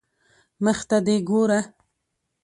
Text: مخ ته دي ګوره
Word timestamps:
مخ 0.63 0.79
ته 0.89 0.97
دي 1.05 1.15
ګوره 1.29 1.59